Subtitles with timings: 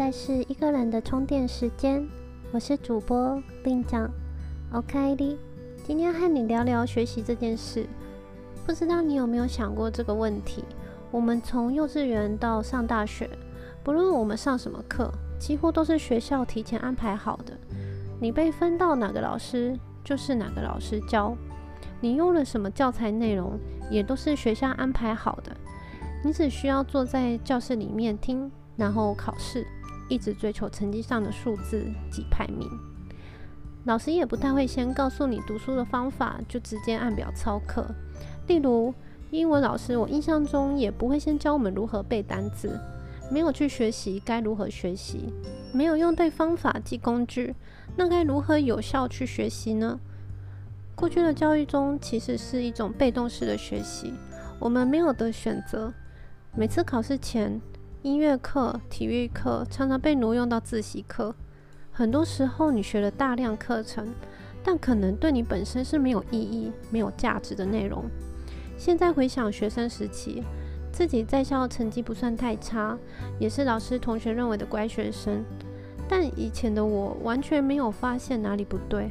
[0.00, 2.08] 在是一个人的充电时间，
[2.52, 4.10] 我是主播令长
[4.72, 5.38] ，OK 的。
[5.84, 7.86] 今天和你聊聊学习这件事。
[8.64, 10.64] 不知道你有没有想过这个问题？
[11.10, 13.28] 我们从幼稚园到上大学，
[13.84, 17.52] 不论我们上什么课，几乎都是学校提前安排好的。
[18.18, 21.36] 你被分到哪个老师，就是哪个老师教。
[22.00, 23.58] 你用了什么教材内容，
[23.90, 25.54] 也都是学校安排好的。
[26.24, 28.50] 你只需要坐在教室里面听。
[28.76, 29.66] 然后考试，
[30.10, 32.68] 一直追求成绩上的数字及排名。
[33.84, 37.86] 老师也不太会先告诉你读书的方法，就直接按表操课。
[38.46, 38.92] 例如
[39.30, 42.78] 英文老师，我印象中也不会先教我们如何背单词，
[43.30, 45.32] 没有去学习该如何学习，
[45.72, 47.54] 没有用对方法及工具，
[47.96, 49.98] 那该如何有效去学习呢？
[50.94, 54.12] 过去的教育中其实是一种被动式的学习，
[54.58, 55.90] 我们没有得选择。
[56.54, 57.58] 每次考试前。
[58.02, 61.34] 音乐课、体育课常常被挪用到自习课。
[61.92, 64.14] 很多时候，你学了大量课程，
[64.64, 68.04] 但可能对你本身是没有意义、没有价值的内容。
[68.78, 70.42] 现在回想学生时期，
[70.90, 72.96] 自己在校成绩不算太差，
[73.38, 75.44] 也是老师、同学认为的乖学生。
[76.08, 79.10] 但以前的我完全没有发现哪里不对。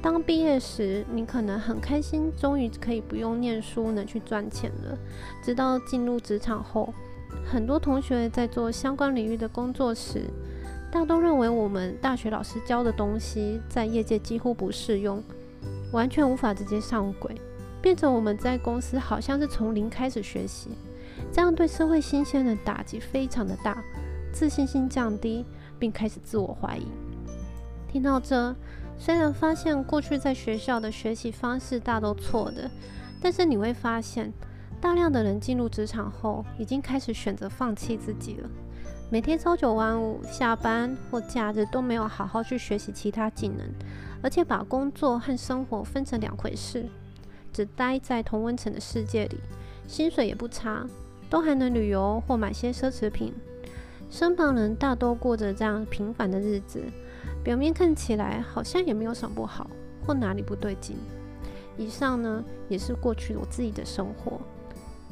[0.00, 4.96] 当毕业时，你可能很开心，终于可以不用念书，能去赚钱了。
[5.42, 6.94] 直到进入职场后。
[7.44, 10.24] 很多同学在做相关领域的工作时，
[10.90, 15.22] 大都认为我们大学老师教的东西在业界几乎不适用，
[15.92, 17.34] 完全无法直接上轨，
[17.82, 20.70] 变成我们在公司好像是从零开始学习，
[21.32, 23.82] 这样对社会新鲜的打击非常的大，
[24.32, 25.44] 自信心降低，
[25.78, 26.86] 并开始自我怀疑。
[27.88, 28.54] 听到这，
[28.98, 32.70] 虽然发现过去在学校的学习方式大都错的，
[33.20, 34.32] 但是你会发现。
[34.84, 38.50] 大量的人进入职场后，已经开始选择放弃自己了。
[39.08, 43.66] 每天朝九晚五，下班或假日都没有好好去学习其他技能，
[44.22, 46.84] 而且把工作和生活分成两回事，
[47.50, 49.38] 只待在同温层的世界里，
[49.88, 50.86] 薪水也不差，
[51.30, 53.32] 都还能旅游或买些奢侈品。
[54.10, 56.84] 身旁人大多过着这样平凡的日子，
[57.42, 59.70] 表面看起来好像也没有什么不好
[60.06, 60.94] 或哪里不对劲。
[61.78, 64.38] 以上呢，也是过去我自己的生活。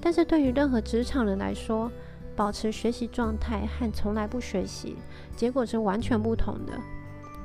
[0.02, 1.90] 但是对于任何职场人来说，
[2.34, 4.96] 保持学习状态和从来不学习，
[5.36, 6.72] 结果是完全不同的。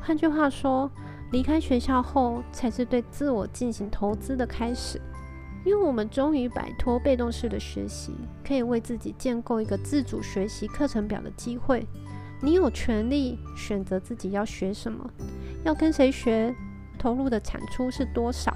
[0.02, 0.90] 换句话说，
[1.32, 5.00] 离开学校后，才是对自我进行投资的开始。
[5.66, 8.16] 因为我们终于摆脱被动式的学习，
[8.46, 11.86] 可以为自己建构一个自主学习课程表的机会。
[12.42, 15.10] 你有权利选择自己要学什么，
[15.64, 16.56] 要跟谁学，
[16.98, 18.56] 投入的产出是多少，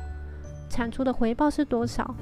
[0.69, 2.15] 产出的回报是多少。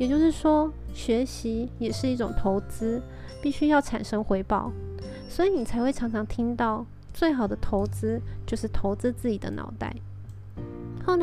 [0.00, 3.02] 也就是说，学习也是一种投资，
[3.42, 4.72] 必须要产生回报，
[5.28, 9.94] 所以你才会常常听到最好的投资就是投资自己的脑袋。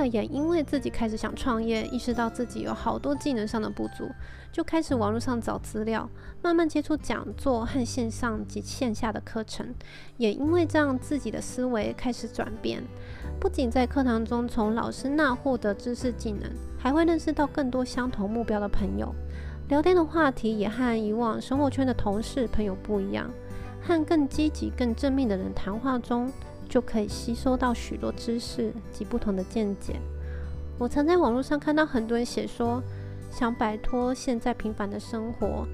[0.07, 4.09] 也因为自己开始想创业，意识到自己有好多技能上的不足，
[4.51, 6.09] 就开始网络上找资料，
[6.41, 9.73] 慢慢接触讲座和线上及线下的课程。
[10.17, 12.83] 也因为这样，自己的思维开始转变。
[13.39, 16.49] 不仅在课堂中从老师那获得知识技能，
[16.79, 19.13] 还会认识到更多相同目标的朋友。
[19.69, 23.29] 聊天的话题也和以往生活圈的同事朋友不一样，
[23.81, 26.31] 和更积极、更正面的人谈话中，
[26.67, 29.95] 就可以吸收到许多知识及不同的见解。
[30.78, 32.81] 我曾在网络上看到很多人写说，
[33.31, 35.67] 想摆脱现在平凡的生活。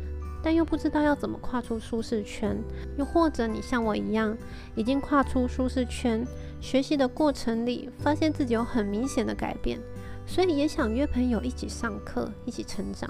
[0.46, 2.58] 但又不知道要怎么跨出舒适圈，
[2.98, 4.38] 又或者你像我一样，
[4.76, 6.28] 已经跨出舒适圈，
[6.60, 9.80] 学习的过程里发现自己有很明显的改变，
[10.28, 13.10] 所以也想约朋友一起上课，一起成长。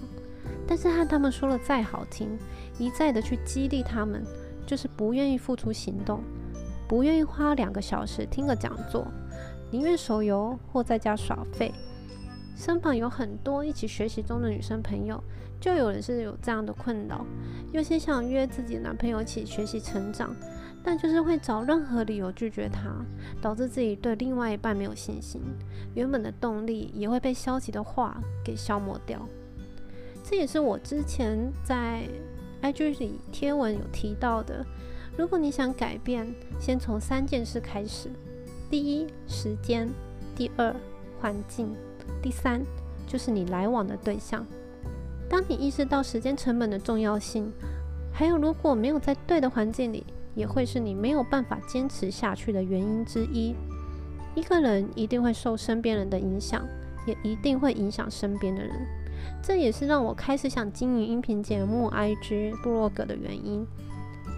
[0.67, 2.37] 但是和他们说了再好听，
[2.77, 4.23] 一再的去激励他们，
[4.67, 6.21] 就是不愿意付出行动，
[6.93, 9.07] 不愿意花两个小时听个讲座，
[9.71, 11.73] 宁愿手游或在家耍废。
[12.55, 15.19] 身旁有很多一起学习中的女生朋友。
[15.59, 17.25] 就有人是有这样的困扰，
[17.71, 20.35] 有些想约自己男朋友一起学习成长，
[20.83, 22.93] 但就是会找任何理由拒绝他，
[23.41, 25.41] 导致自己对另外一半没有信心，
[25.95, 29.19] 原本的动力也会被消极的话给消磨掉。
[30.23, 32.07] 这也是我之前在
[32.61, 34.63] IG 里贴文有提到的，
[35.15, 36.27] 如果你想改变，
[36.59, 38.09] 先从三件事开始：
[38.69, 39.87] 第一，时间；
[40.35, 40.75] 第二，
[41.19, 41.67] 环境；
[42.21, 42.61] 第三，
[43.07, 44.45] 就是你来往的对象。
[45.29, 47.51] 当你意识到时间成本的重要性，
[48.11, 53.55] 还有如果没有在对的环境里，也会是你没有办法坚持下去的原因之一。
[54.35, 56.67] 一个人一定会受身边人的影响，
[57.05, 58.73] 也一定会影响身边的人。
[59.43, 63.65] 这也是让我开始想经营音频节目、IG、部落格的原因。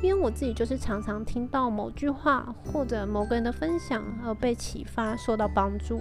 [0.06, 6.00] 因为我自己就是常常听到某句话或者某个人的分享而被启发，受到帮助。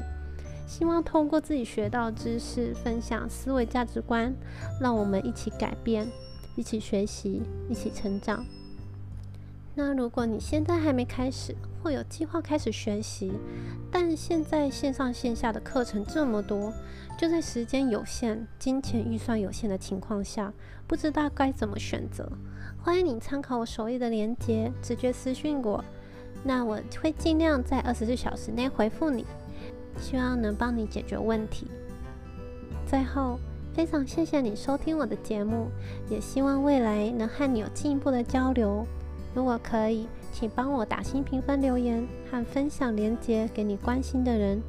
[0.66, 4.34] 希望通过自己学到知识，分享思维价值观，
[4.78, 6.06] 让我们一起改变，
[6.54, 8.44] 一起学习，一起成长。
[9.74, 13.32] 那如果你现在还没开始，或有计划开始学习，
[13.90, 16.72] 但现在线上线下的课程这么多，
[17.18, 20.52] 就在时间有限、金钱预算有限的情况下，
[20.86, 22.30] 不知道该怎么选择，
[22.82, 25.84] 欢迎你参考我首页的链接，直接私讯我，
[26.44, 29.26] 那我会尽量在二十四小时内回复你。
[29.98, 31.68] 希望能帮你解决问题。
[32.86, 33.38] 最后，
[33.72, 35.68] 非常谢谢你收听我的节目，
[36.08, 38.86] 也希望未来能和你有进一步的交流。
[39.34, 44.62] 如果可以，请帮我打新评分、留言和分享链接给你关心的人，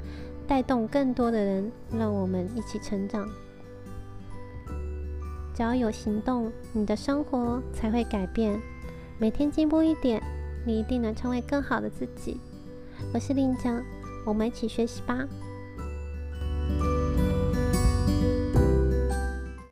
[0.47, 3.29] 带动更多的人，让我们一起成长。
[5.53, 8.59] 只要有行动，你的生活才会改变。
[9.17, 10.21] 每天进步一点，
[10.65, 12.39] 你一定能成为更好的自己。
[13.13, 13.81] 我是令江。
[14.25, 15.25] 我们一起学习吧。